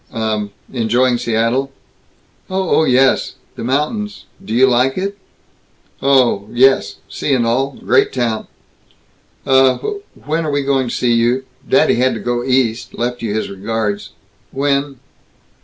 "Uh, 0.11 0.47
enjoying 0.73 1.19
Seattle?" 1.19 1.71
"Oh! 2.49 2.77
Oh 2.77 2.83
yes. 2.85 3.35
The 3.55 3.63
mountains 3.63 4.25
Do 4.43 4.51
you 4.51 4.65
like 4.65 4.97
it?" 4.97 5.15
"Oh! 6.01 6.45
Oh 6.47 6.49
yes. 6.51 6.95
Sea 7.07 7.35
and 7.35 7.45
all 7.45 7.73
Great 7.79 8.11
town." 8.11 8.47
"Uh, 9.45 9.75
w 9.77 10.01
when 10.25 10.43
are 10.43 10.49
we 10.51 10.63
going 10.63 10.87
to 10.87 10.95
see 10.95 11.13
you? 11.13 11.45
Daddy 11.69 11.97
had 11.97 12.15
to 12.15 12.19
go 12.19 12.43
East, 12.43 12.95
left 12.97 13.21
you 13.21 13.31
his 13.35 13.47
regards. 13.51 14.09
W 14.51 14.63
when 14.73 14.95